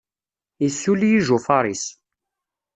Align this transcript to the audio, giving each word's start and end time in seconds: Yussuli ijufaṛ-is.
Yussuli 0.63 1.07
ijufaṛ-is. 1.13 1.85